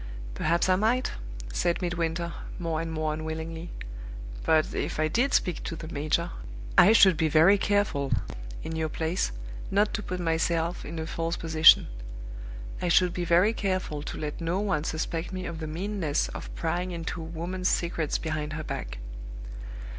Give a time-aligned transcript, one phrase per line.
[0.33, 1.11] "Perhaps I might,"
[1.53, 3.69] said Midwinter, more and more unwillingly.
[4.43, 6.31] "But if I did speak to the major,
[6.75, 8.11] I should be very careful,
[8.63, 9.31] in your place,
[9.69, 11.85] not to put myself in a false position.
[12.81, 16.49] I should be very careful to let no one suspect me of the meanness of
[16.55, 18.97] prying into a woman's secrets behind her back."